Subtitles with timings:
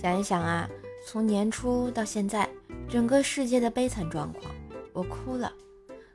[0.00, 0.66] 想一想啊，
[1.06, 2.48] 从年初到现在，
[2.88, 4.50] 整个世界的悲惨状况，
[4.94, 5.52] 我哭了。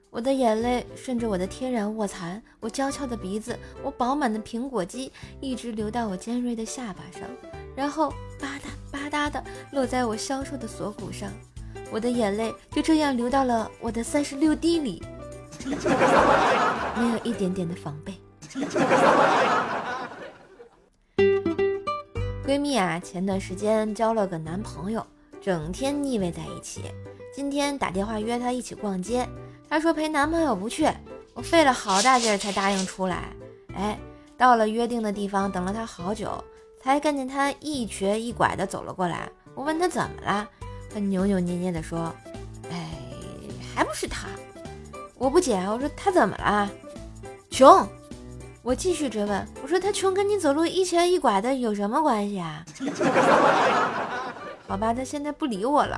[0.10, 7.30] 我的眼泪顺着我的天然卧蚕，我娇俏的鼻子，我饱满的苹果肌，一直流到我尖锐的下巴上，
[7.76, 8.10] 然后
[8.40, 11.30] 吧嗒吧嗒的落在我消瘦的锁骨上。
[11.92, 15.04] 我的眼泪就这样流到了我的三十六 D 里，
[16.98, 18.16] 没有一点点的防备。
[22.46, 25.04] 闺蜜啊，前段时间交了个男朋友，
[25.42, 26.84] 整天腻歪在一起。
[27.34, 29.28] 今天打电话约她一起逛街。
[29.68, 30.88] 她说陪男朋友不去，
[31.34, 33.34] 我费了好大劲儿才答应出来。
[33.74, 33.98] 哎，
[34.38, 36.32] 到了约定的地方，等了她好久，
[36.80, 39.28] 才看见她一瘸一拐的走了过来。
[39.56, 40.48] 我问她怎么了，
[40.94, 42.14] 她扭扭捏捏的说
[42.70, 42.92] ：“哎，
[43.74, 44.28] 还不是他。”
[45.18, 46.70] 我不解，我说他怎么了？
[47.50, 47.88] 穷。
[48.66, 52.66] 我继续追问，我说他穷跟你走路一瘸一拐的有什么关系啊？
[54.68, 55.96] 好吧，他现在不理我了。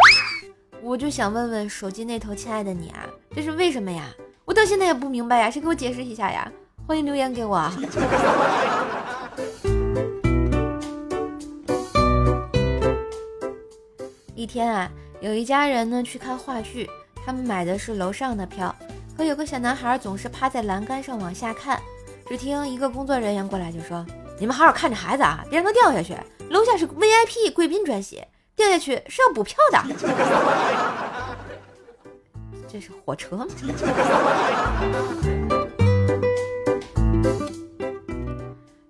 [0.81, 4.03] 我就想问问手机那头亲爱的你啊，这是为什么呀？
[4.44, 6.52] 我到现在也不明白呀，谁给我解释一下呀？
[6.86, 7.58] 欢迎留言给我。
[14.36, 14.91] 一天啊，
[15.22, 16.89] 有一家人呢去看话剧，
[17.25, 18.75] 他们买的是楼上的票，
[19.16, 21.80] 可有个小男孩总是趴在栏杆上往下看。
[22.28, 24.06] 只听一个工作人员过来就说
[24.38, 26.14] ：“你们好好看着孩子啊，别让他掉下去。
[26.50, 28.22] 楼下是 VIP 贵宾专席。”
[28.58, 29.81] 掉下去是要补票的，
[32.67, 33.45] 这是火车吗？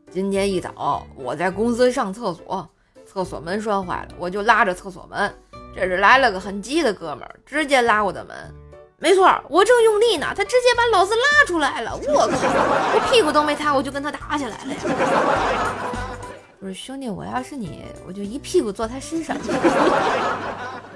[0.09, 2.65] 今天一早我在公司上厕所，
[3.05, 5.35] 厕所门栓坏了，我就拉着厕所门，
[5.75, 8.33] 这时来了个很急的哥们儿，直接拉我的门。
[8.99, 11.95] 没错，我正用力呢，他直接把老子拉出来了。
[11.95, 12.37] 我靠，
[12.95, 14.79] 我屁股都没擦，我就跟他打起来了呀！
[16.59, 19.37] 我说兄弟，我要是你，我就一屁股坐他身上。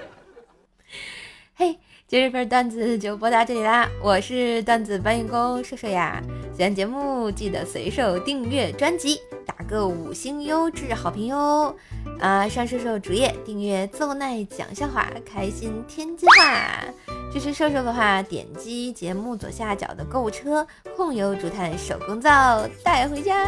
[1.53, 1.77] 嘿，
[2.07, 3.87] 今日份段子就播到这里啦！
[4.01, 6.19] 我是段子搬运工瘦瘦呀。
[6.57, 11.75] 喜欢节目记得随手订阅专辑，打个五星优质好评哟！
[12.19, 16.83] 啊，上瘦瘦主页订阅奏奈讲笑话，开心天津话。
[17.31, 23.47] 支持瘦瘦的话，点击节目左下角的购物车，控油竹炭手工皂带回家。